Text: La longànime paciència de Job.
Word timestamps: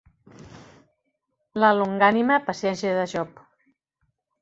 La 1.65 1.71
longànime 1.81 2.41
paciència 2.51 2.99
de 3.01 3.09
Job. 3.15 3.49